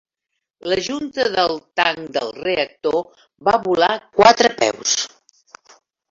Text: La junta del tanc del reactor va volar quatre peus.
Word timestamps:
La 0.71 0.75
junta 0.85 1.25
del 1.33 1.51
tanc 1.79 2.07
del 2.15 2.31
reactor 2.47 2.97
va 3.49 3.53
volar 3.67 3.91
quatre 4.21 4.51
peus. 4.63 4.95